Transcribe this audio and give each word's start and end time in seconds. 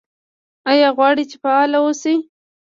ایا 0.71 0.89
غواړئ 0.97 1.23
چې 1.29 1.35
فعال 1.43 1.71
اوسئ؟ 1.77 2.15